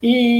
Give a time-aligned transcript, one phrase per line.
[0.00, 0.37] Y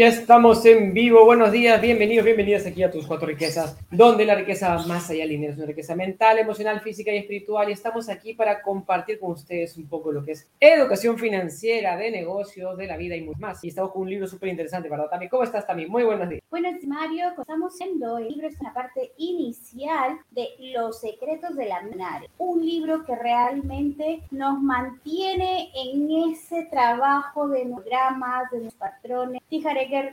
[0.00, 1.26] ya estamos en vivo.
[1.26, 5.28] Buenos días, bienvenidos, bienvenidas aquí a tus cuatro riquezas, donde la riqueza más allá del
[5.28, 7.68] dinero es una riqueza mental, emocional, física y espiritual.
[7.68, 12.10] Y estamos aquí para compartir con ustedes un poco lo que es educación financiera, de
[12.10, 13.62] negocios, de la vida y mucho más.
[13.62, 15.28] Y estamos con un libro súper interesante, ¿verdad, Tami?
[15.28, 15.84] ¿Cómo estás, Tami?
[15.84, 16.42] Muy buenos días.
[16.50, 17.34] Buenos días, Mario.
[17.38, 22.30] Estamos viendo el libro es una parte inicial de Los secretos de la mente.
[22.38, 29.42] Un libro que realmente nos mantiene en ese trabajo de programas, de nuestra patrones.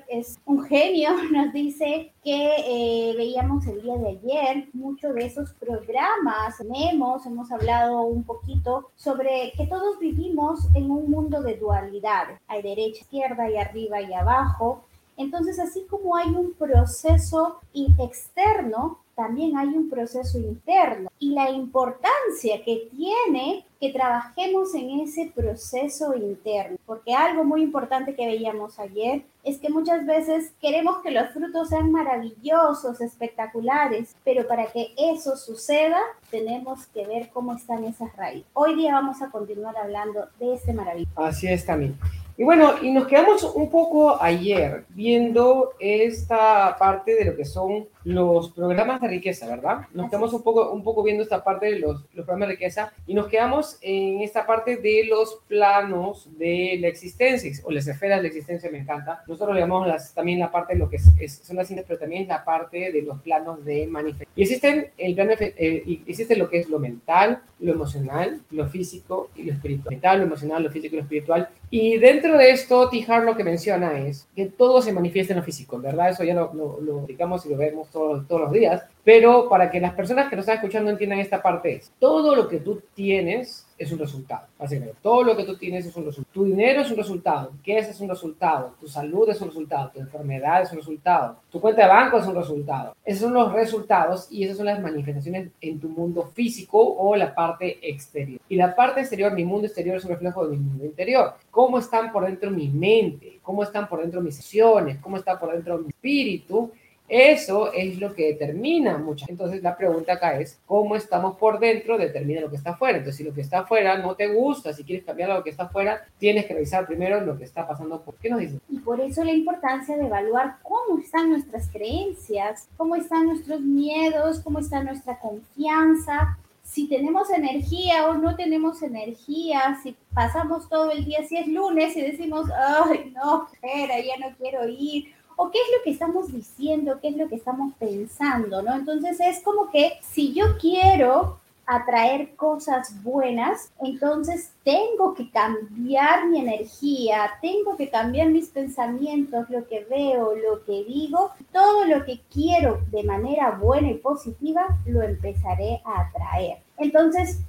[0.08, 5.54] Es un genio, nos dice que eh, veíamos el día de ayer muchos de esos
[5.54, 12.40] programas, tenemos, hemos hablado un poquito sobre que todos vivimos en un mundo de dualidad,
[12.48, 14.87] hay derecha, izquierda y arriba y abajo.
[15.18, 22.64] Entonces, así como hay un proceso externo, también hay un proceso interno y la importancia
[22.64, 29.24] que tiene que trabajemos en ese proceso interno, porque algo muy importante que veíamos ayer
[29.44, 35.36] es que muchas veces queremos que los frutos sean maravillosos, espectaculares, pero para que eso
[35.36, 38.48] suceda tenemos que ver cómo están esas raíces.
[38.54, 41.20] Hoy día vamos a continuar hablando de este maravilloso.
[41.20, 41.98] Así es, también.
[42.38, 47.88] Y bueno, y nos quedamos un poco ayer viendo esta parte de lo que son
[48.08, 49.82] los programas de riqueza, ¿verdad?
[49.94, 52.94] Nos quedamos un poco, un poco viendo esta parte de los, los programas de riqueza
[53.06, 58.20] y nos quedamos en esta parte de los planos de la existencia o las esferas
[58.20, 59.24] de la existencia, me encanta.
[59.28, 62.30] Nosotros le llamamos las, también la parte de lo que es, son las pero también
[62.30, 64.32] la parte de los planos de manifestación.
[64.38, 69.32] Y existen, el plano, eh, existe lo que es lo mental, lo emocional, lo físico
[69.36, 69.92] y lo espiritual.
[69.92, 71.50] Mental, lo emocional, lo físico y lo espiritual.
[71.70, 75.46] Y dentro de esto, Tijar lo que menciona es que todo se manifiesta en lo
[75.46, 76.12] físico, ¿verdad?
[76.12, 78.84] Eso ya lo, lo, lo explicamos y lo vemos todos, los días.
[79.04, 82.48] Pero para que las personas que nos están escuchando entiendan esta parte es, todo lo
[82.48, 84.48] que tú tienes es un resultado.
[84.60, 86.34] Básicamente, todo lo que tú tienes es un resultado.
[86.34, 89.92] Tu dinero es un resultado, qué es, es un resultado, tu salud es un resultado,
[89.92, 92.96] tu enfermedad es un resultado, tu cuenta de banco es un resultado.
[93.06, 97.34] Esos son los resultados y esas son las manifestaciones en tu mundo físico o la
[97.34, 98.42] parte exterior.
[98.50, 101.36] Y la parte exterior, mi mundo exterior es un reflejo de mi mundo interior.
[101.52, 103.40] ¿Cómo están por dentro mi mente?
[103.42, 104.98] ¿Cómo están por dentro mis acciones?
[105.00, 106.72] ¿Cómo está por dentro mi espíritu?
[107.08, 109.26] Eso es lo que determina mucho.
[109.30, 111.98] Entonces la pregunta acá es, ¿cómo estamos por dentro?
[111.98, 112.98] Determina lo que está afuera.
[112.98, 115.64] Entonces si lo que está afuera no te gusta, si quieres cambiar lo que está
[115.64, 118.02] afuera, tienes que revisar primero lo que está pasando.
[118.02, 118.62] ¿Por qué nos dicen?
[118.70, 124.42] Y por eso la importancia de evaluar cómo están nuestras creencias, cómo están nuestros miedos,
[124.42, 126.38] cómo está nuestra confianza,
[126.68, 131.96] si tenemos energía o no tenemos energía, si pasamos todo el día, si es lunes
[131.96, 136.34] y decimos, ay, no, espera, ya no quiero ir, o qué es lo que estamos
[136.34, 138.76] diciendo, qué es lo que estamos pensando, ¿no?
[138.76, 146.40] Entonces es como que si yo quiero atraer cosas buenas, entonces tengo que cambiar mi
[146.40, 152.22] energía, tengo que cambiar mis pensamientos, lo que veo, lo que digo, todo lo que
[152.34, 156.60] quiero de manera buena y positiva, lo empezaré a atraer.
[156.78, 157.42] Entonces,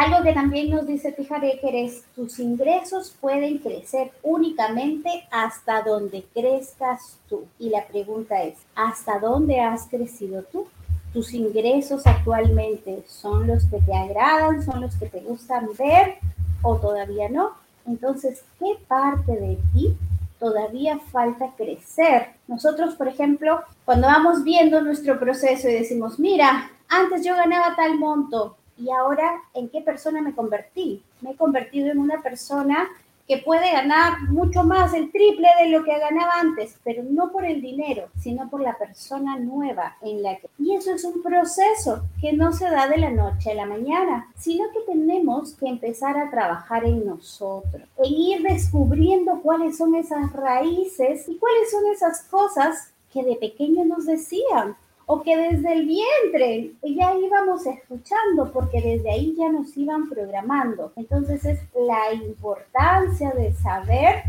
[0.00, 7.18] algo que también nos dice Pijareker es, tus ingresos pueden crecer únicamente hasta donde crezcas
[7.28, 7.44] tú.
[7.58, 10.66] Y la pregunta es, ¿hasta dónde has crecido tú?
[11.12, 16.14] ¿Tus ingresos actualmente son los que te agradan, son los que te gustan ver
[16.62, 17.50] o todavía no?
[17.86, 19.98] Entonces, ¿qué parte de ti
[20.38, 22.28] todavía falta crecer?
[22.48, 27.98] Nosotros, por ejemplo, cuando vamos viendo nuestro proceso y decimos, mira, antes yo ganaba tal
[27.98, 31.02] monto, y ahora en qué persona me convertí.
[31.20, 32.88] Me he convertido en una persona
[33.30, 37.44] que puede ganar mucho más, el triple de lo que ganaba antes, pero no por
[37.44, 40.48] el dinero, sino por la persona nueva en la que...
[40.58, 44.26] Y eso es un proceso que no se da de la noche a la mañana,
[44.36, 50.32] sino que tenemos que empezar a trabajar en nosotros, en ir descubriendo cuáles son esas
[50.32, 54.74] raíces y cuáles son esas cosas que de pequeño nos decían,
[55.12, 60.92] o que desde el vientre ya íbamos escuchando, porque desde ahí ya nos iban programando.
[60.94, 64.22] Entonces es la importancia de saber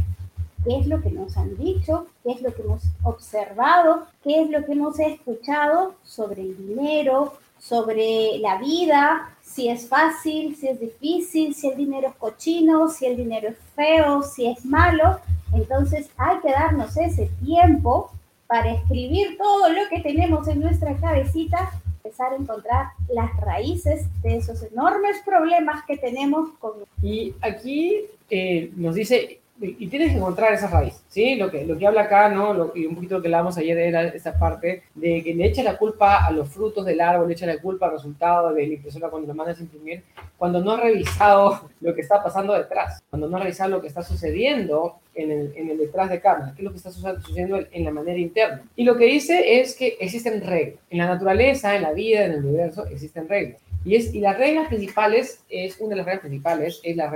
[0.64, 4.50] qué es lo que nos han dicho, qué es lo que hemos observado, qué es
[4.50, 10.80] lo que hemos escuchado sobre el dinero, sobre la vida, si es fácil, si es
[10.80, 15.20] difícil, si el dinero es cochino, si el dinero es feo, si es malo.
[15.54, 18.10] Entonces hay que darnos ese tiempo
[18.52, 21.72] para escribir todo lo que tenemos en nuestra cabecita,
[22.04, 26.74] empezar a encontrar las raíces de esos enormes problemas que tenemos con...
[27.02, 31.36] Y aquí eh, nos dice, y tienes que encontrar esa raíz, ¿sí?
[31.36, 32.54] Lo que, lo que habla acá, ¿no?
[32.54, 35.62] Lo, y un poquito lo que hablamos ayer era esa parte de que le echa
[35.62, 38.74] la culpa a los frutos del árbol, le echa la culpa al resultado de la
[38.74, 40.04] impresora cuando lo mandas a imprimir,
[40.38, 43.88] cuando no ha revisado lo que está pasando detrás, cuando no ha revisado lo que
[43.88, 47.60] está sucediendo en el, en el detrás de cámara, qué es lo que está sucediendo
[47.72, 48.64] en la manera interna.
[48.76, 50.80] Y lo que dice es que existen reglas.
[50.90, 53.62] En la naturaleza, en la vida, en el universo, existen reglas.
[53.84, 57.12] Y, es, y las reglas principales, es, una de las reglas principales es la,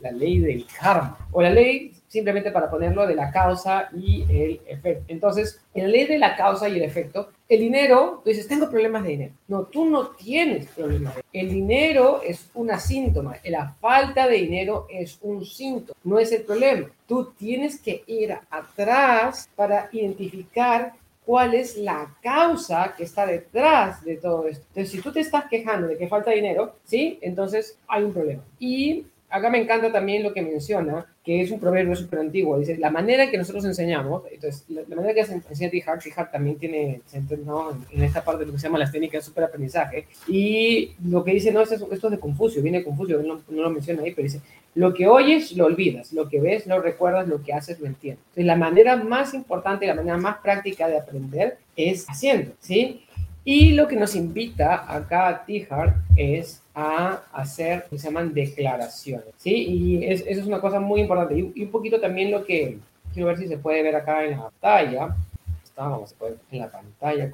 [0.00, 4.60] la, ley del karma, o la ley, simplemente para ponerlo, de la causa y el
[4.66, 5.04] efecto.
[5.08, 8.70] Entonces, en la ley de la causa y el efecto, el dinero, tú dices, tengo
[8.70, 9.34] problemas de dinero.
[9.48, 11.14] No, tú no tienes problemas.
[11.32, 16.42] El dinero es una síntoma, la falta de dinero es un síntoma, no es el
[16.42, 16.90] problema.
[17.06, 20.92] Tú tienes que ir atrás para identificar
[21.30, 24.64] cuál es la causa que está detrás de todo esto.
[24.70, 27.20] Entonces, si tú te estás quejando de que falta dinero, ¿sí?
[27.22, 28.42] Entonces hay un problema.
[28.58, 32.58] Y acá me encanta también lo que menciona, que es un proverbio súper antiguo.
[32.58, 36.58] Dice, la manera que nosotros enseñamos, entonces, la, manera que se enseña Tihar, Tihar también
[36.58, 37.00] tiene,
[37.44, 37.70] ¿no?
[37.90, 40.06] en esta parte de lo que se llama las técnicas de superaprendizaje.
[40.26, 43.70] Y lo que dice, no, esto, esto es de Confucio, viene Confucio, no, no, lo
[43.70, 44.40] menciona ahí, pero dice,
[44.74, 48.24] lo que oyes lo olvidas, lo que ves lo recuerdas, lo que haces lo entiendes.
[48.30, 53.04] Entonces, la manera más importante, la manera más práctica de aprender es haciendo, ¿sí?
[53.44, 58.32] Y lo que nos invita acá a Tihar es a hacer lo que se llaman
[58.32, 59.52] declaraciones, ¿sí?
[59.52, 61.34] Y eso es una cosa muy importante.
[61.54, 62.78] Y, un poquito también lo que
[63.12, 65.16] quiero ver si se puede ver acá en la pantalla.
[65.64, 67.30] Está, vamos a ver en la pantalla.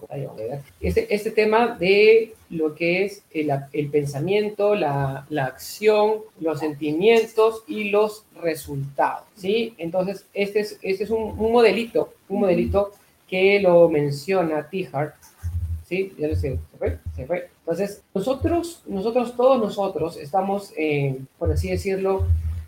[0.81, 7.63] Este, este tema de lo que es el, el pensamiento, la, la, acción, los sentimientos
[7.67, 9.75] y los resultados, ¿sí?
[9.79, 12.93] Entonces, este es, este es un, un modelito, un modelito
[13.29, 15.15] que lo menciona Tihart
[15.89, 16.13] ¿sí?
[16.19, 17.49] Ya lo sé, se fue, se fue.
[17.67, 22.25] Entonces, nosotros, nosotros, todos nosotros estamos, eh, por así decirlo,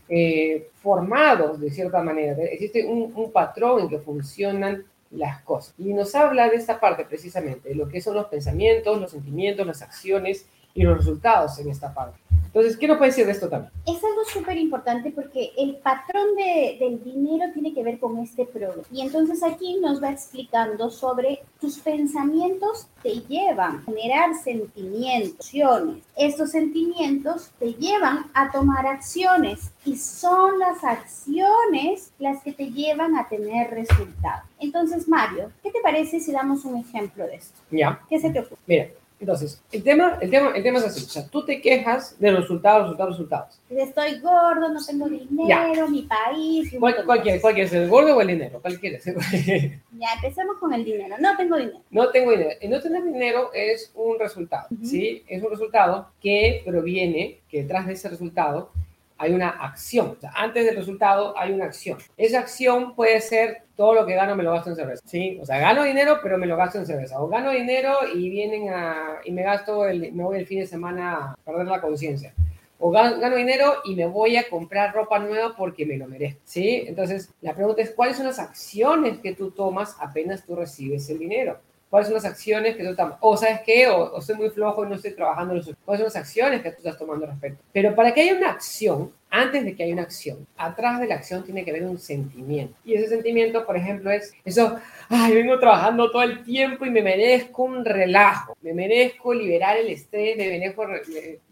[0.09, 2.43] eh, formados de cierta manera.
[2.43, 5.73] Existe un, un, patrón en que funcionan las cosas.
[5.79, 9.65] Y nos habla de esta parte precisamente, de lo que son los pensamientos, los sentimientos,
[9.65, 12.19] las acciones y los resultados en esta parte.
[12.49, 13.73] Entonces, ¿qué nos puede decir de esto también?
[13.87, 18.45] Es algo súper importante porque el patrón de, del dinero tiene que ver con este
[18.47, 18.83] problema.
[18.91, 26.05] Y entonces aquí nos va explicando sobre tus pensamientos te llevan a generar sentimientos, acciones.
[26.17, 33.17] Estos sentimientos te llevan a tomar acciones y son las acciones las que te llevan
[33.17, 34.45] a tener resultados.
[34.59, 37.59] Entonces, Mario, ¿qué te parece si damos un ejemplo de esto?
[37.71, 38.01] Ya.
[38.09, 38.61] ¿Qué se te ocurre?
[38.67, 38.89] Mira,
[39.21, 42.31] entonces, el tema, el, tema, el tema es así, o sea, tú te quejas de
[42.31, 43.61] resultados, resultados, resultados.
[43.69, 46.73] Estoy gordo, no tengo dinero, mi país...
[46.79, 47.43] ¿Cuál, cuál, quieres?
[47.43, 47.73] ¿Cuál quieres?
[47.73, 48.61] ¿El gordo o el dinero?
[48.63, 49.05] ¿Cuál quieres?
[49.05, 51.17] ya, empecemos con el dinero.
[51.19, 51.81] No tengo dinero.
[51.91, 52.51] No tengo dinero.
[52.61, 55.25] Y no tener dinero es un resultado, ¿sí?
[55.27, 58.71] Es un resultado que proviene, que detrás de ese resultado
[59.19, 60.17] hay una acción.
[60.35, 61.99] Antes del resultado hay una acción.
[62.17, 65.03] Esa acción puede ser todo lo que gano me lo gasto en cerveza.
[65.07, 67.21] Sí, o sea, gano dinero, pero me lo gasto en cerveza.
[67.21, 70.67] O gano dinero y vienen a y me gasto el, me voy el fin de
[70.67, 72.33] semana a perder la conciencia.
[72.81, 76.41] O gano, dinero y me voy a comprar ropa nueva porque me lo merezco.
[76.45, 76.85] ¿Sí?
[76.87, 81.19] Entonces, la pregunta es, ¿cuáles son las acciones que tú tomas apenas tú recibes el
[81.19, 81.59] dinero?
[81.91, 83.17] ¿Cuáles son las acciones que tú tomas?
[83.21, 83.89] O, ¿sabes qué?
[83.89, 85.55] O, o, estoy muy flojo y no estoy trabajando.
[85.85, 87.63] ¿Cuáles son las acciones que tú estás tomando al respecto?
[87.73, 91.17] Pero para que haya una acción, antes de que haya una acción, atrás de la
[91.17, 92.75] acción tiene que haber un sentimiento.
[92.85, 94.79] Y ese sentimiento, por ejemplo, es eso,
[95.09, 99.89] ay, vengo trabajando todo el tiempo y me merezco un relajo, me merezco liberar el
[99.89, 100.87] estrés, me merezco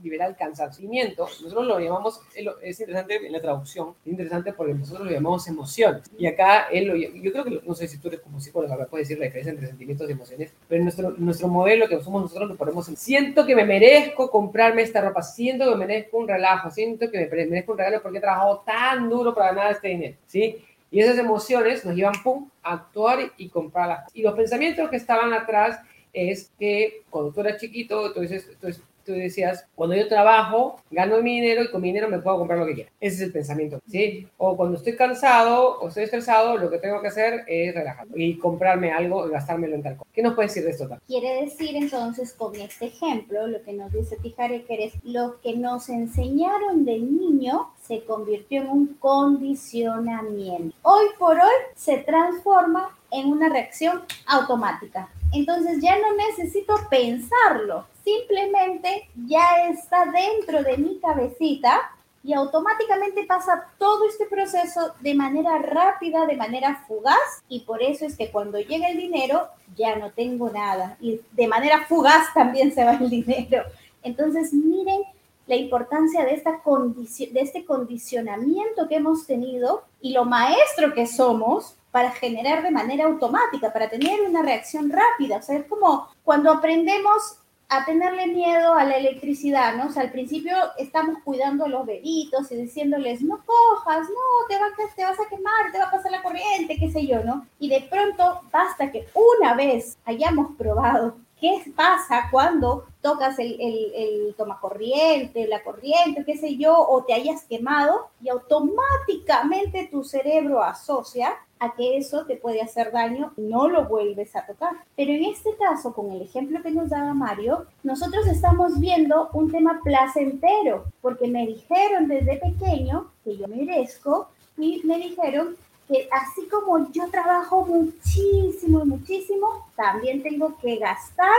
[0.02, 0.88] liberar el cansancio.
[1.17, 6.02] Nosotros lo llamamos, es interesante en la traducción, es interesante porque nosotros lo llamamos emociones.
[6.19, 9.08] Y acá, él lo, yo creo que, no sé si tú eres como psicólogo, puedes
[9.08, 12.56] decir la diferencia entre sentimientos y emociones, pero nuestro, nuestro modelo que somos nosotros lo
[12.56, 16.71] ponemos en, siento que me merezco comprarme esta ropa, siento que me merezco un relajo,
[16.71, 20.64] siento que me merezco porque he trabajado tan duro para ganar este dinero, ¿sí?
[20.90, 24.08] Y esas emociones nos llevan, pum, a actuar y comprarlas.
[24.14, 25.80] Y los pensamientos que estaban atrás
[26.12, 31.41] es que cuando tú eras chiquito, entonces, entonces tú decías, cuando yo trabajo, gano mi
[31.41, 32.91] dinero y con mi dinero me puedo comprar lo que quiera.
[33.01, 34.29] Ese es el pensamiento, ¿sí?
[34.37, 38.37] O cuando estoy cansado o estoy estresado, lo que tengo que hacer es relajarme y
[38.39, 40.11] comprarme algo y gastármelo en tal cosa.
[40.13, 40.89] ¿Qué nos puede decir de esto?
[41.07, 45.55] Quiere decir entonces con este ejemplo, lo que nos dice Tijare, que es lo que
[45.57, 50.77] nos enseñaron del niño se convirtió en un condicionamiento.
[50.83, 55.09] Hoy por hoy se transforma en una reacción automática.
[55.37, 61.90] Entonces ya no necesito pensarlo, simplemente ya está dentro de mi cabecita
[62.25, 68.07] y automáticamente pasa todo este proceso de manera rápida, de manera fugaz y por eso
[68.07, 72.73] es que cuando llega el dinero ya no tengo nada y de manera fugaz también
[72.75, 73.62] se va el dinero.
[74.02, 75.02] Entonces miren
[75.47, 81.75] la importancia de, esta de este condicionamiento que hemos tenido y lo maestro que somos
[81.97, 85.38] para generar de manera automática, para tener una reacción rápida.
[85.38, 87.38] O sea, es como cuando aprendemos
[87.71, 89.87] a tenerle miedo a la electricidad, ¿no?
[89.87, 94.57] O sea, al principio estamos cuidando a los bebitos y diciéndoles, no cojas, no, te,
[94.95, 97.47] te vas a quemar, te va a pasar la corriente, qué sé yo, ¿no?
[97.59, 103.93] Y de pronto basta que una vez hayamos probado qué pasa cuando tocas el, el,
[103.95, 110.62] el tomacorriente, la corriente, qué sé yo, o te hayas quemado y automáticamente tu cerebro
[110.62, 114.73] asocia a que eso te puede hacer daño no lo vuelves a tocar.
[114.95, 119.50] Pero en este caso, con el ejemplo que nos daba Mario, nosotros estamos viendo un
[119.50, 124.28] tema placentero, porque me dijeron desde pequeño que yo merezco
[124.59, 125.57] y me dijeron
[125.88, 131.37] que así como yo trabajo muchísimo muchísimo, también tengo que gastar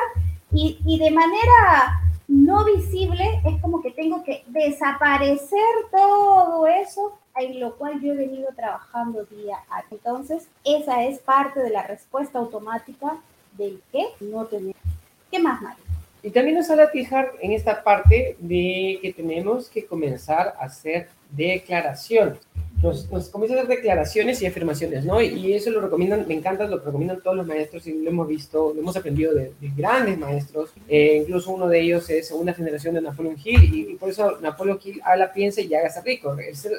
[0.51, 5.59] y, y de manera no visible es como que tengo que desaparecer
[5.91, 9.87] todo eso en lo cual yo he venido trabajando día a día.
[9.91, 13.17] Entonces, esa es parte de la respuesta automática
[13.57, 14.75] del que no tenemos.
[15.31, 15.83] ¿Qué más, Mario?
[16.23, 21.09] Y también nos a fijar en esta parte de que tenemos que comenzar a hacer
[21.29, 22.39] declaraciones
[22.81, 25.21] nos, nos comienza a hacer declaraciones y afirmaciones, ¿no?
[25.21, 28.73] Y, eso lo recomiendan, me encanta, lo recomiendan todos los maestros y lo hemos visto,
[28.73, 30.71] lo hemos aprendido de, grandes maestros.
[30.87, 34.79] Eh, incluso uno de ellos es una generación de Napoleon Hill y, por eso Napoleon
[34.83, 36.35] Hill habla, piensa y hágase rico.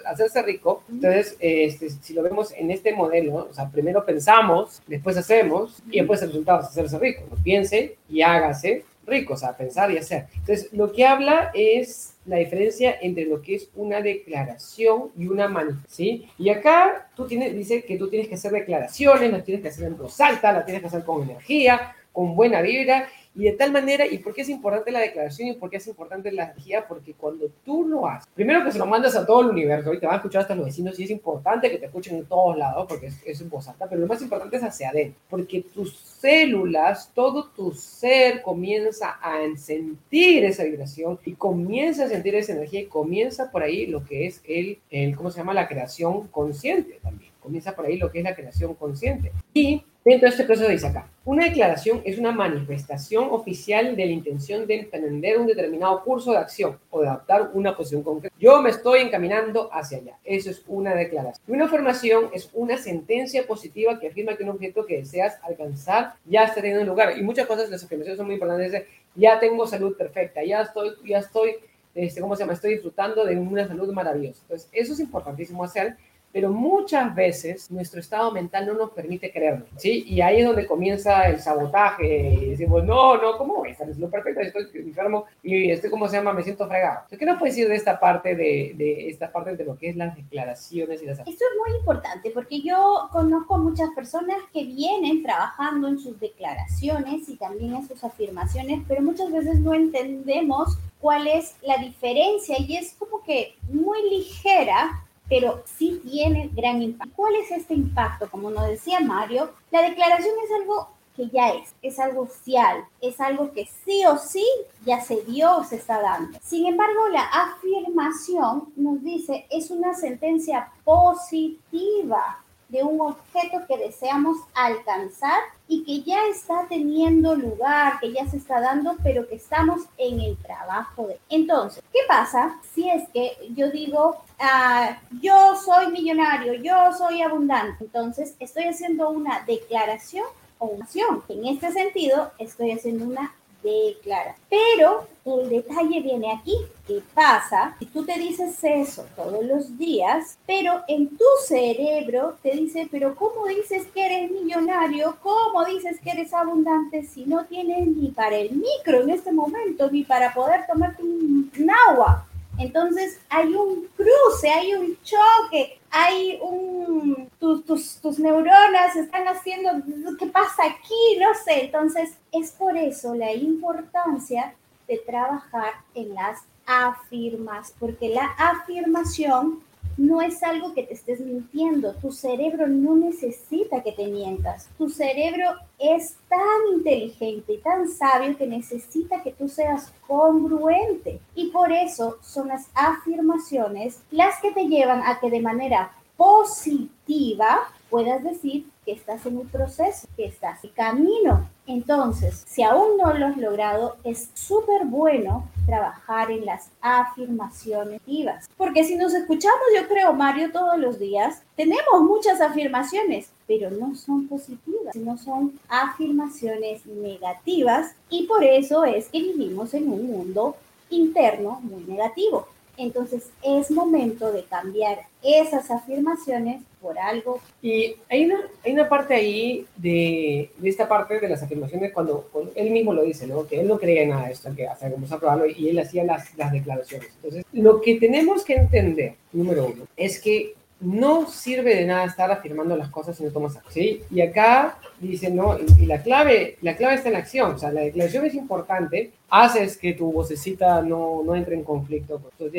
[0.06, 5.16] hacerse rico, entonces, este, si lo vemos en este modelo, o sea, primero pensamos, después
[5.16, 7.22] hacemos y después el resultado es hacerse rico.
[7.42, 10.26] Piense y hágase rico, o sea, pensar y hacer.
[10.34, 15.48] Entonces, lo que habla es la diferencia entre lo que es una declaración y una
[15.48, 16.28] manifestación, ¿sí?
[16.38, 19.86] Y acá tú tienes, dice que tú tienes que hacer declaraciones, las tienes que hacer
[19.86, 23.73] en voz alta, las tienes que hacer con energía, con buena vibra, y de tal
[23.73, 26.87] manera, ¿y por qué es importante la declaración y por qué es importante la energía?
[26.88, 30.00] Porque cuando tú lo haces, primero que se lo mandas a todo el universo y
[30.00, 32.56] te van a escuchar hasta los vecinos y es importante que te escuchen en todos
[32.56, 37.12] lados porque es, es alta, pero lo más importante es hacia adentro, porque tus células,
[37.14, 42.87] todo tu ser comienza a sentir esa vibración y comienza a sentir esa energía y
[42.87, 45.54] comienza por ahí lo que es el, el ¿cómo se llama?
[45.54, 47.32] La creación consciente también.
[47.40, 49.32] Comienza por ahí lo que es la creación consciente.
[49.54, 54.12] Y Dentro de este proceso dice acá, una declaración es una manifestación oficial de la
[54.12, 58.34] intención de emprender un determinado curso de acción o de adoptar una posición concreta.
[58.40, 60.16] Yo me estoy encaminando hacia allá.
[60.24, 61.44] Eso es una declaración.
[61.46, 66.44] Una afirmación es una sentencia positiva que afirma que un objeto que deseas alcanzar ya
[66.44, 67.18] está teniendo lugar.
[67.18, 68.86] Y muchas cosas, las afirmaciones son muy importantes.
[69.14, 71.56] ya tengo salud perfecta, ya estoy, ya estoy,
[71.94, 72.54] este, ¿cómo se llama?
[72.54, 74.40] Estoy disfrutando de una salud maravillosa.
[74.40, 75.98] Entonces, eso es importantísimo hacer
[76.32, 80.04] pero muchas veces nuestro estado mental no nos permite creerlo, ¿sí?
[80.06, 83.88] Y ahí es donde comienza el sabotaje, y decimos, no, no, ¿cómo voy a estar
[83.88, 84.40] lo perfecto?
[84.40, 86.32] Estoy enfermo y estoy, ¿cómo se llama?
[86.32, 87.00] Me siento fregado.
[87.08, 89.97] ¿Qué nos puedes decir de esta parte de, de, esta parte de lo que es
[89.97, 95.23] las declaraciones y las Esto es muy importante porque yo conozco muchas personas que vienen
[95.23, 101.26] trabajando en sus declaraciones y también en sus afirmaciones, pero muchas veces no entendemos cuál
[101.26, 107.14] es la diferencia y es como que muy ligera pero sí tiene gran impacto.
[107.16, 108.30] ¿Cuál es este impacto?
[108.30, 113.20] Como nos decía Mario, la declaración es algo que ya es, es algo oficial, es
[113.20, 114.47] algo que sí o sí
[114.87, 116.38] ya se dio o se está dando.
[116.42, 124.37] Sin embargo, la afirmación nos dice es una sentencia positiva de un objeto que deseamos
[124.54, 129.82] alcanzar y que ya está teniendo lugar, que ya se está dando, pero que estamos
[129.96, 131.18] en el trabajo de.
[131.30, 137.84] Entonces, ¿qué pasa si es que yo digo, ah, yo soy millonario, yo soy abundante?
[137.84, 140.26] Entonces, estoy haciendo una declaración
[140.58, 141.22] o una acción.
[141.28, 144.36] En este sentido, estoy haciendo una declara.
[144.48, 146.56] Pero el detalle viene aquí.
[146.86, 147.76] ¿Qué pasa?
[147.92, 153.46] Tú te dices eso todos los días, pero en tu cerebro te dice, pero ¿cómo
[153.46, 155.16] dices que eres millonario?
[155.22, 159.90] ¿Cómo dices que eres abundante si no tienes ni para el micro en este momento,
[159.90, 162.26] ni para poder tomarte un agua?
[162.58, 167.28] Entonces hay un cruce, hay un choque, hay un...
[167.38, 169.71] Tus, tus, tus, neuronas están haciendo...
[170.18, 171.18] ¿Qué pasa aquí?
[171.18, 171.66] No sé.
[171.66, 174.54] Entonces es por eso la importancia
[174.87, 179.62] de trabajar en las afirmas, porque la afirmación
[179.98, 181.92] no es algo que te estés mintiendo.
[181.96, 184.70] Tu cerebro no necesita que te mientas.
[184.78, 185.44] Tu cerebro
[185.78, 191.20] es tan inteligente y tan sabio que necesita que tú seas congruente.
[191.34, 197.68] Y por eso son las afirmaciones las que te llevan a que de manera positiva
[197.90, 203.12] puedas decir que estás en un proceso, que estás en camino, Entonces, si aún no
[203.12, 208.48] lo has logrado, es súper bueno trabajar en las afirmaciones vivas.
[208.56, 213.94] Porque si nos escuchamos, yo creo, Mario, todos los días, tenemos muchas afirmaciones, pero no
[213.94, 220.56] son positivas, sino son afirmaciones negativas y por eso es que vivimos en un mundo
[220.88, 222.48] interno muy negativo.
[222.78, 227.40] Entonces es momento de cambiar esas afirmaciones por algo.
[227.61, 232.28] Y hay una, hay una parte ahí de, de esta parte de las afirmaciones cuando,
[232.54, 233.47] él mismo lo dice, ¿no?
[233.47, 235.78] que él no creía en nada de esto, que hasta que a probarlo y él
[235.78, 237.11] hacía las, las declaraciones.
[237.16, 242.30] Entonces, lo que tenemos que entender, número uno, es que no sirve de nada estar
[242.30, 243.99] afirmando las cosas si no tomas acción.
[244.11, 247.73] Y acá dice, no, y la clave, la clave está en la acción, o sea,
[247.73, 252.52] la declaración es importante, haces que tu vocecita no, no entre en conflicto, pues,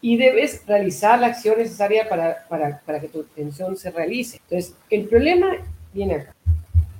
[0.00, 4.38] y debes realizar la acción necesaria para, para, para que tu intención se realice.
[4.48, 5.56] Entonces, el problema
[5.92, 6.34] viene acá.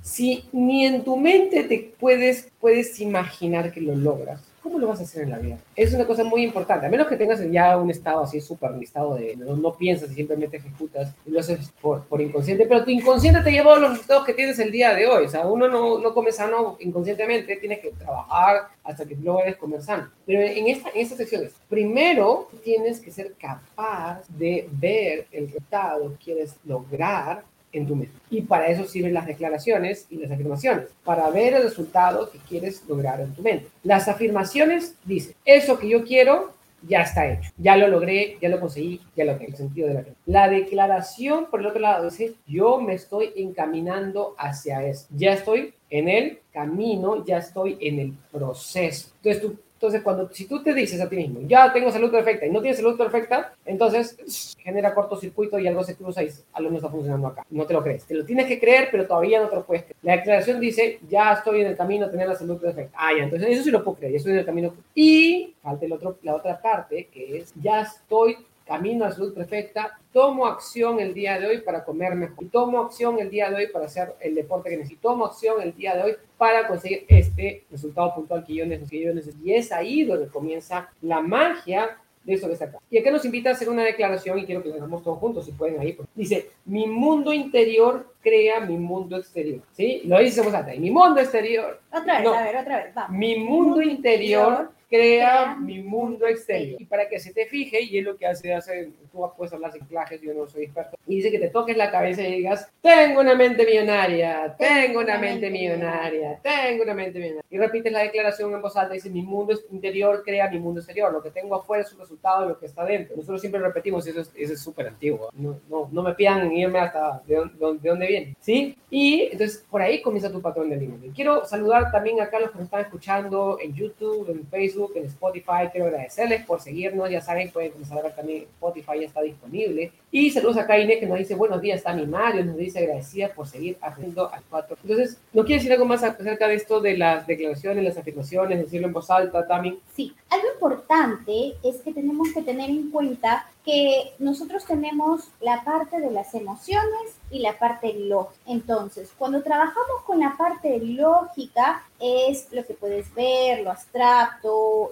[0.01, 5.01] Si ni en tu mente te puedes, puedes imaginar que lo logras, ¿cómo lo vas
[5.01, 5.57] a hacer en la vida?
[5.75, 9.15] Es una cosa muy importante, a menos que tengas ya un estado así súper listado
[9.15, 13.41] de no, piensas y simplemente ejecutas y lo haces por, por, inconsciente, pero tu inconsciente
[13.41, 15.25] te lleva a los resultados que tienes el día de hoy.
[15.25, 19.81] O sea, uno no, no come sano inconscientemente, tienes que trabajar hasta que logres comer
[19.81, 20.09] sano.
[20.25, 26.11] Pero en esta, en estas secciones, primero tienes que ser capaz de ver el resultado
[26.11, 27.43] que quieres lograr
[27.73, 28.13] en tu mente.
[28.29, 32.83] Y para eso sirven las declaraciones y las afirmaciones, para ver el resultado que quieres
[32.87, 33.67] lograr en tu mente.
[33.83, 36.53] Las afirmaciones dicen, eso que yo quiero
[36.87, 39.93] ya está hecho, ya lo logré, ya lo conseguí, ya lo tengo, el sentido de
[39.93, 45.33] la La declaración, por el otro lado, dice, yo me estoy encaminando hacia eso, ya
[45.33, 49.11] estoy en el camino, ya estoy en el proceso.
[49.17, 52.45] Entonces tú entonces, cuando, si tú te dices a ti mismo, ya tengo salud perfecta
[52.45, 56.77] y no tienes salud perfecta, entonces genera cortocircuito y algo se cruza y algo no
[56.77, 57.45] está funcionando acá.
[57.49, 58.05] No te lo crees.
[58.05, 59.97] Te lo tienes que creer, pero todavía no te lo puedes creer.
[60.01, 62.97] La declaración dice, ya estoy en el camino a tener la salud perfecta.
[62.97, 64.73] Ah, ya, entonces eso sí lo puedo creer, ya estoy en el camino.
[64.95, 69.99] Y falta el otro, la otra parte, que es, ya estoy camino a salud perfecta,
[70.11, 73.67] tomo acción el día de hoy para comer mejor, tomo acción el día de hoy
[73.67, 77.65] para hacer el deporte que necesito, tomo acción el día de hoy para conseguir este
[77.69, 79.11] resultado puntual que yo necesito.
[79.43, 82.79] Y es ahí donde comienza la magia de eso que está acá.
[82.89, 85.45] Y acá nos invita a hacer una declaración y quiero que lo hagamos todos juntos,
[85.45, 85.97] si pueden ahí.
[86.15, 89.61] Dice, mi mundo interior crea mi mundo exterior.
[89.73, 90.01] ¿Sí?
[90.05, 90.41] Lo dice
[90.75, 91.81] y mi mundo exterior.
[91.91, 93.17] Otra vez, a ver, otra vez, vamos.
[93.17, 96.79] Mi mundo, interior crea mi mundo exterior.
[96.79, 99.71] Y para que se te fije, y es lo que hace, hace tú puedes hablar
[99.71, 102.71] sin clases, yo no soy experto, y dice que te toques la cabeza y digas,
[102.79, 107.43] tengo una mente millonaria, tengo una mente millonaria, tengo una mente millonaria.
[107.49, 111.11] Y repites la declaración en voz alta, dice, mi mundo interior crea mi mundo exterior,
[111.11, 113.15] lo que tengo afuera es un resultado de lo que está dentro.
[113.15, 116.77] Nosotros siempre repetimos, eso es, eso es súper antiguo, no, no, no, me pidan irme
[116.77, 118.77] hasta de, de, dónde viene, ¿sí?
[118.91, 121.09] Y entonces por ahí comienza tu patrón de límite.
[121.15, 125.05] Quiero saludar también acá a los que nos están escuchando en YouTube, en Facebook, en
[125.05, 125.69] Spotify.
[125.71, 127.09] Quiero agradecerles por seguirnos.
[127.09, 129.91] Ya saben, pueden comenzar a ver también Spotify, ya está disponible.
[130.11, 133.47] Y saludos a Inés que nos dice buenos días, Tami Mario, nos dice agradecida por
[133.47, 134.77] seguir aprendiendo al 4.
[134.83, 138.87] Entonces, ¿no quiere decir algo más acerca de esto de las declaraciones, las afirmaciones, decirlo
[138.87, 139.79] en voz alta, Tami?
[139.95, 145.99] Sí, algo importante es que tenemos que tener en cuenta que nosotros tenemos la parte
[145.99, 148.35] de las emociones y la parte lógica.
[148.45, 154.91] Entonces, cuando trabajamos con la parte lógica, es lo que puedes ver, lo abstracto,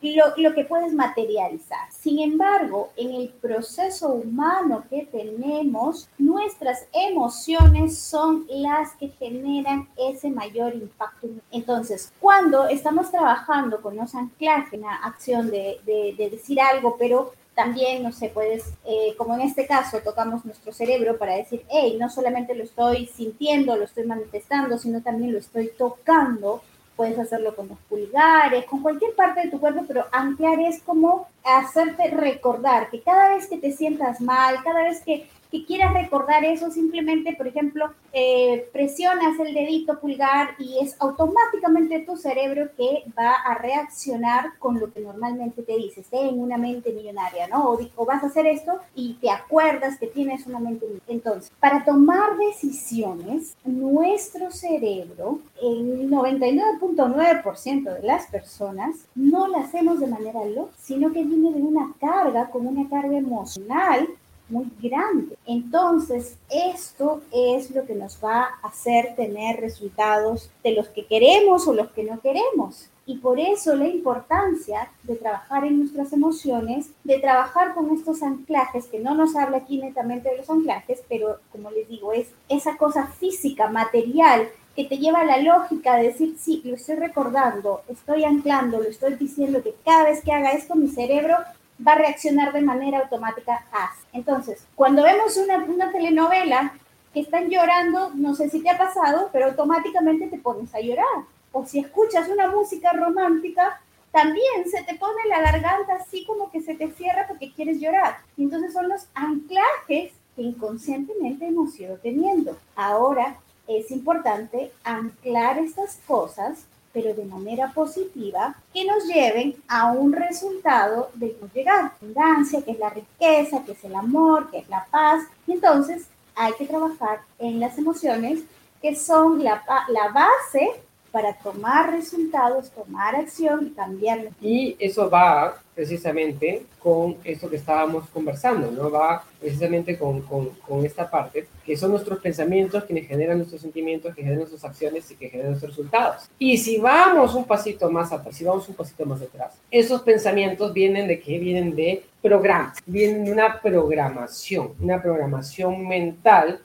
[0.00, 1.92] lo, lo que puedes materializar.
[1.92, 10.30] Sin embargo, en el proceso humano que tenemos, nuestras emociones son las que generan ese
[10.30, 11.28] mayor impacto.
[11.50, 17.32] Entonces, cuando estamos trabajando con los anclajes, una acción de, de, de decir algo, pero
[17.56, 21.96] también, no sé, puedes, eh, como en este caso, tocamos nuestro cerebro para decir, hey,
[21.98, 26.62] no solamente lo estoy sintiendo, lo estoy manifestando, sino también lo estoy tocando.
[26.96, 31.28] Puedes hacerlo con los pulgares, con cualquier parte de tu cuerpo, pero anclar es como
[31.44, 36.44] hacerte recordar que cada vez que te sientas mal, cada vez que que quieras recordar
[36.44, 43.04] eso, simplemente, por ejemplo, eh, presionas el dedito pulgar y es automáticamente tu cerebro que
[43.18, 47.70] va a reaccionar con lo que normalmente te dices, ten una mente millonaria, ¿no?
[47.70, 50.86] O, o vas a hacer esto y te acuerdas que tienes una mente.
[51.08, 60.06] Entonces, para tomar decisiones, nuestro cerebro, el 99.9% de las personas, no lo hacemos de
[60.06, 64.08] manera lógica, sino que viene de una carga, como una carga emocional
[64.48, 65.36] muy grande.
[65.46, 71.66] Entonces, esto es lo que nos va a hacer tener resultados de los que queremos
[71.66, 72.88] o los que no queremos.
[73.08, 78.86] Y por eso la importancia de trabajar en nuestras emociones, de trabajar con estos anclajes,
[78.86, 82.76] que no nos habla aquí netamente de los anclajes, pero como les digo, es esa
[82.76, 87.80] cosa física, material que te lleva a la lógica de decir, sí, lo estoy recordando,
[87.88, 91.36] estoy anclando, lo estoy diciendo que cada vez que haga esto mi cerebro
[91.84, 93.90] va a reaccionar de manera automática a.
[94.12, 96.74] Entonces, cuando vemos una, una telenovela
[97.12, 101.24] que están llorando, no sé si te ha pasado, pero automáticamente te pones a llorar.
[101.52, 106.62] O si escuchas una música romántica, también se te pone la garganta así como que
[106.62, 108.18] se te cierra porque quieres llorar.
[108.38, 112.56] Entonces son los anclajes que inconscientemente hemos ido teniendo.
[112.74, 113.36] Ahora
[113.66, 121.10] es importante anclar estas cosas, pero de manera positiva, que nos lleven a un resultado
[121.12, 121.92] de llegar.
[122.00, 125.24] Abundancia, que es la riqueza, que es el amor, que es la paz.
[125.46, 128.44] Y entonces hay que trabajar en las emociones
[128.80, 130.70] que son la, la base
[131.16, 134.28] para tomar resultados, tomar acción y cambiar.
[134.38, 138.90] Y eso va precisamente con esto que estábamos conversando, ¿no?
[138.90, 144.20] Va precisamente con, con, esta parte, que son nuestros pensamientos quienes generan nuestros sentimientos, que
[144.20, 146.28] generan nuestras acciones y que generan nuestros resultados.
[146.38, 150.74] Y si vamos un pasito más atrás, si vamos un pasito más atrás, esos pensamientos
[150.74, 151.38] vienen de qué?
[151.38, 156.60] Vienen de programas, vienen de una programación, una programación mental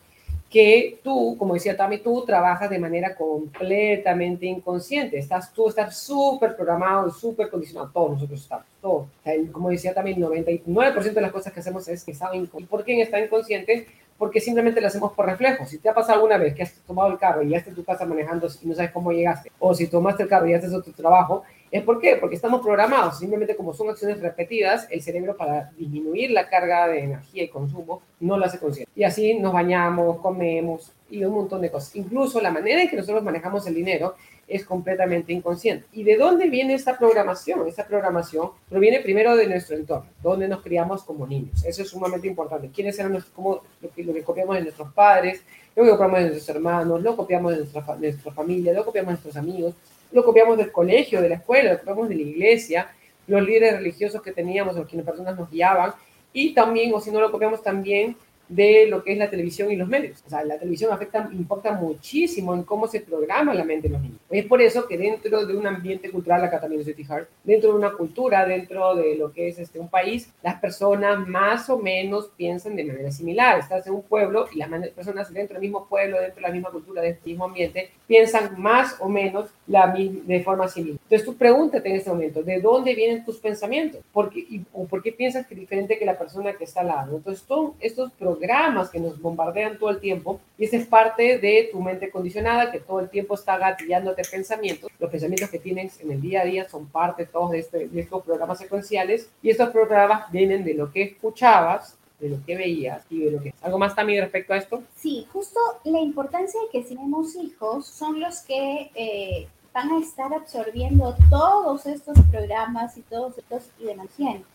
[0.52, 5.18] que tú, como decía Tami, tú trabajas de manera completamente inconsciente.
[5.18, 7.90] Estás, tú estás súper programado súper condicionado.
[7.94, 9.08] Todos nosotros estamos, todos.
[9.54, 12.64] Como decía también, 99% de las cosas que hacemos es que están inconsciente.
[12.64, 13.88] ¿Y por qué está inconsciente?
[14.18, 15.66] Porque simplemente lo hacemos por reflejo.
[15.66, 17.76] Si te ha pasado alguna vez que has tomado el carro y ya estás en
[17.76, 20.58] tu casa manejando y no sabes cómo llegaste, o si tomaste el carro y ya
[20.58, 22.18] estás en tu trabajo, ¿Es por qué?
[22.18, 27.00] Porque estamos programados, simplemente como son acciones repetidas, el cerebro para disminuir la carga de
[27.00, 28.92] energía y consumo no lo hace consciente.
[28.94, 31.96] Y así nos bañamos, comemos y un montón de cosas.
[31.96, 34.16] Incluso la manera en que nosotros manejamos el dinero
[34.50, 35.86] es completamente inconsciente.
[35.94, 37.66] ¿Y de dónde viene esta programación?
[37.66, 41.64] Esta programación proviene primero de nuestro entorno, donde nos criamos como niños.
[41.66, 42.70] Eso es sumamente importante.
[42.70, 45.42] ¿Quiénes eran nuestros, cómo, lo, que, lo que copiamos de nuestros padres,
[45.74, 49.08] lo que copiamos de nuestros hermanos, lo copiamos de nuestra, de nuestra familia, lo copiamos
[49.08, 49.74] de nuestros amigos?
[50.12, 52.92] Lo copiamos del colegio, de la escuela, lo copiamos de la iglesia,
[53.28, 55.94] los líderes religiosos que teníamos, o quienes personas nos guiaban,
[56.34, 58.16] y también, o si no lo copiamos también
[58.52, 60.22] de lo que es la televisión y los medios.
[60.26, 64.02] O sea, la televisión afecta, importa muchísimo en cómo se programa la mente de los
[64.02, 64.20] niños.
[64.30, 67.78] Es por eso que dentro de un ambiente cultural, acá también es fijar, dentro de
[67.78, 72.30] una cultura, dentro de lo que es este, un país, las personas más o menos
[72.36, 73.60] piensan de manera similar.
[73.60, 76.72] Estás en un pueblo y las personas dentro del mismo pueblo, dentro de la misma
[76.72, 81.00] cultura, del mismo ambiente, piensan más o menos de forma similar.
[81.04, 84.02] Entonces tú pregúntate en este momento, ¿de dónde vienen tus pensamientos?
[84.12, 87.18] ¿Por qué, ¿O por piensas que es diferente que la persona que está al lado?
[87.18, 88.12] Entonces, son estos
[88.42, 92.72] programas que nos bombardean todo el tiempo y esa es parte de tu mente condicionada
[92.72, 94.90] que todo el tiempo está gatillándote pensamientos.
[95.00, 98.02] Los pensamientos que tienes en el día a día son parte todos de, este, de
[98.02, 103.04] estos programas secuenciales y estos programas vienen de lo que escuchabas, de lo que veías
[103.12, 103.54] y de lo que...
[103.62, 104.82] ¿Algo más también respecto a esto?
[104.96, 108.90] Sí, justo la importancia de que si tenemos hijos son los que...
[108.96, 114.08] Eh, van a estar absorbiendo todos estos programas y todos estos demás.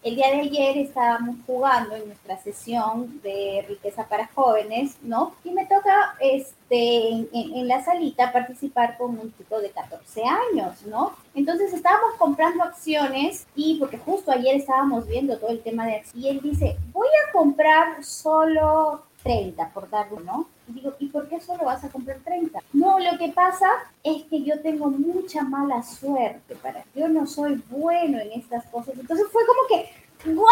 [0.02, 5.34] El día de ayer estábamos jugando en nuestra sesión de riqueza para jóvenes, ¿no?
[5.44, 10.82] Y me toca este, en, en, la salita participar con un chico de 14 años,
[10.86, 11.12] ¿no?
[11.34, 16.24] Entonces estábamos comprando acciones y porque justo ayer estábamos viendo todo el tema de acciones
[16.24, 20.48] y él dice, voy a comprar solo 30, por darlo, ¿no?
[20.68, 22.60] Y digo, ¿y por qué solo vas a comprar 30?
[22.72, 23.66] No, lo que pasa
[24.02, 28.94] es que yo tengo mucha mala suerte para yo no soy bueno en estas cosas.
[28.98, 30.46] Entonces fue como que, wow,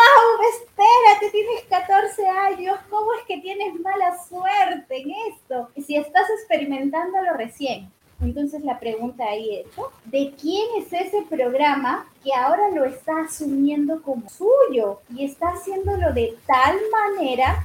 [0.53, 5.71] espérate, tienes 14 años, ¿cómo es que tienes mala suerte en esto?
[5.85, 7.91] Si estás experimentándolo recién.
[8.21, 9.67] Entonces la pregunta ahí es,
[10.05, 16.13] ¿de quién es ese programa que ahora lo está asumiendo como suyo y está haciéndolo
[16.13, 17.65] de tal manera?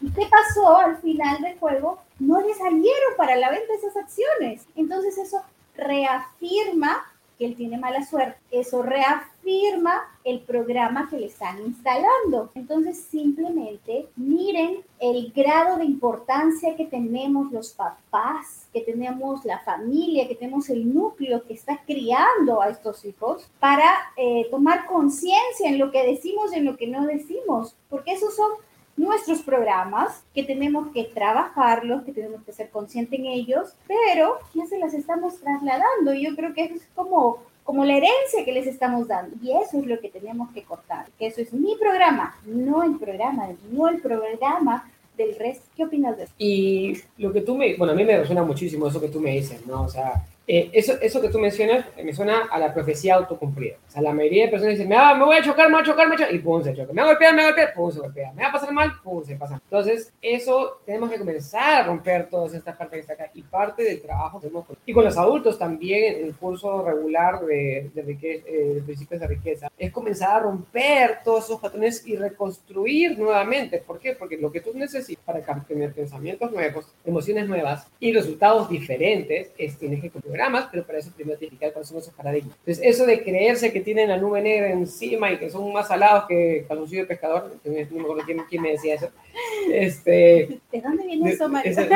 [0.00, 1.98] ¿Y qué pasó al final del juego?
[2.18, 4.66] No le salieron para la venta esas acciones.
[4.76, 5.42] Entonces eso
[5.76, 7.04] reafirma
[7.38, 8.38] que él tiene mala suerte.
[8.50, 12.50] Eso reafirma el programa que le están instalando.
[12.54, 20.26] Entonces, simplemente miren el grado de importancia que tenemos los papás, que tenemos la familia,
[20.26, 25.78] que tenemos el núcleo que está criando a estos hijos para eh, tomar conciencia en
[25.78, 28.50] lo que decimos y en lo que no decimos, porque esos son
[28.96, 34.66] nuestros programas, que tenemos que trabajarlos, que tenemos que ser conscientes en ellos, pero ya
[34.66, 36.14] se las estamos trasladando.
[36.14, 39.36] Yo creo que eso es como, como la herencia que les estamos dando.
[39.42, 42.98] Y eso es lo que tenemos que cortar, que eso es mi programa, no el
[42.98, 45.64] programa, no el programa del resto.
[45.76, 46.32] ¿Qué opinas de eso?
[46.38, 49.32] Y lo que tú me, bueno, a mí me resuena muchísimo eso que tú me
[49.32, 49.82] dices, ¿no?
[49.82, 53.76] O sea, Eh, eso, eso que tú mencionas me suena a la profecía autocumplida.
[53.88, 55.86] O sea, la mayoría de personas dicen, me, me voy a chocar, me voy a
[55.86, 56.92] chocar, me voy a chocar, y pum, se choca.
[56.92, 58.32] Me voy a golpear, me voy a golpear, pum, se golpea.
[58.32, 59.60] Me va a pasar mal, pum, se pasa.
[59.62, 63.30] Entonces, eso tenemos que comenzar a romper todas estas partes que está acá.
[63.34, 67.40] Y parte del trabajo que hemos Y con los adultos también, en el curso regular
[67.44, 72.06] de, de, riqueza, eh, de principios de riqueza, es comenzar a romper todos esos patrones
[72.06, 73.78] y reconstruir nuevamente.
[73.78, 74.12] ¿Por qué?
[74.12, 79.76] Porque lo que tú necesitas para tener pensamientos nuevos, emociones nuevas y resultados diferentes es
[79.76, 82.56] tienes que programas, pero para eso primero tienes que cuáles son esos paradigmas.
[82.58, 86.26] Entonces, eso de creerse que tienen la nube negra encima y que son más salados
[86.28, 89.10] que calzoncillo de pescador, no me acuerdo quién, quién, me decía eso.
[89.70, 91.72] Este, ¿De dónde viene eso, Mario?
[91.72, 91.88] Ese,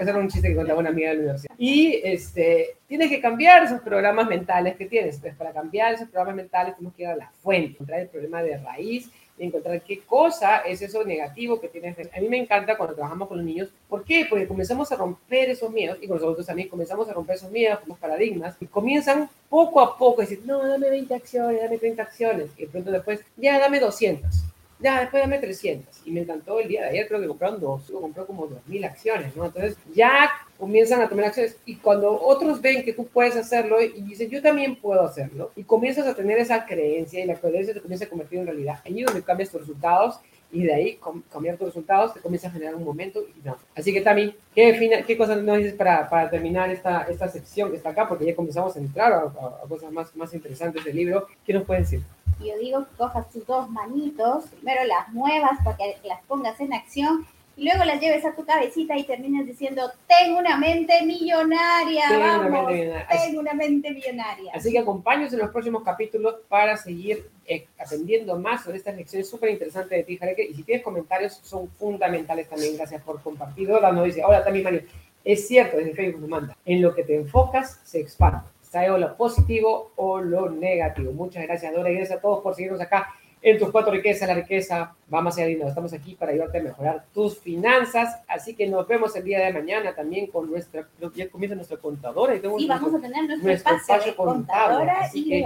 [0.00, 1.54] era un chiste que contaba una amiga de la universidad.
[1.58, 5.16] Y este, tienes que cambiar esos programas mentales que tienes.
[5.16, 8.42] Entonces, para cambiar esos programas mentales, tenemos que ir a la fuente, encontrar el problema
[8.42, 9.10] de raíz
[9.42, 11.96] encontrar qué cosa es eso negativo que tienes.
[11.98, 13.68] A mí me encanta cuando trabajamos con los niños.
[13.88, 14.26] ¿Por qué?
[14.28, 17.80] Porque comenzamos a romper esos miedos y con los también comenzamos a romper esos miedos,
[17.86, 22.02] los paradigmas y comienzan poco a poco a decir, no, dame 20 acciones, dame 30
[22.02, 22.50] acciones.
[22.56, 24.51] Y pronto después, ya dame 200.
[24.82, 26.02] Ya, después dame 300.
[26.06, 29.36] Y me encantó el día de ayer, creo que compraron dos, compró como 2.000 acciones,
[29.36, 29.46] ¿no?
[29.46, 34.00] Entonces ya comienzan a tomar acciones y cuando otros ven que tú puedes hacerlo y
[34.02, 37.80] dicen yo también puedo hacerlo y comienzas a tener esa creencia y la creencia te
[37.80, 40.20] comienza a convertir en realidad ahí es donde cambias tus resultados
[40.52, 41.00] y de ahí
[41.32, 43.56] cambiar tus resultados te comienza a generar un momento y no.
[43.74, 47.78] Así que también, ¿qué, qué cosas nos dices para, para, terminar esta, esta sección que
[47.78, 48.06] está acá?
[48.06, 51.26] Porque ya comenzamos a entrar a, a, cosas más, más interesantes del libro.
[51.44, 52.06] ¿Qué nos puedes decir?
[52.44, 56.72] Yo digo que cojas tus dos manitos, primero las muevas para que las pongas en
[56.72, 57.26] acción
[57.56, 62.20] y luego las lleves a tu cabecita y terminas diciendo, tengo una mente millonaria, tengo
[62.20, 63.06] vamos, una mente millonaria.
[63.22, 64.52] tengo una mente millonaria.
[64.54, 69.28] Así que acompáñanos en los próximos capítulos para seguir eh, aprendiendo más sobre estas lecciones
[69.28, 70.44] súper interesantes de ti, Jareke.
[70.44, 72.76] Y si tienes comentarios, son fundamentales también.
[72.76, 73.70] Gracias por compartir.
[73.70, 74.82] Hola, nos dice, hola también Mario.
[75.22, 78.40] Es cierto, desde Facebook nos manda, en lo que te enfocas se expande.
[78.72, 81.12] Sea lo positivo o lo negativo.
[81.12, 84.34] Muchas gracias, Dora, y gracias a todos por seguirnos acá en tus cuatro riquezas, la
[84.34, 85.68] riqueza va más allá de dinero.
[85.68, 88.22] Estamos aquí para ayudarte a mejorar tus finanzas.
[88.26, 92.34] Así que nos vemos el día de mañana también con nuestra, ya comienza nuestra contadora.
[92.34, 95.44] Y sí, vamos a tener nuestro, nuestro espacio, contadora así que,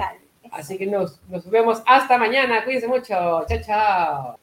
[0.53, 2.63] Así que nos, nos vemos hasta mañana.
[2.63, 3.09] Cuídense mucho.
[3.09, 4.39] Chao, chao.